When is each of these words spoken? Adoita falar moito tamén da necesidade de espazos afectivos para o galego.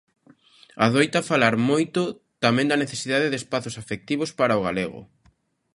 Adoita 0.85 1.27
falar 1.31 1.55
moito 1.69 2.01
tamén 2.43 2.69
da 2.69 2.81
necesidade 2.83 3.31
de 3.31 3.37
espazos 3.41 3.75
afectivos 3.81 4.29
para 4.39 4.59
o 4.59 4.63
galego. 4.67 5.01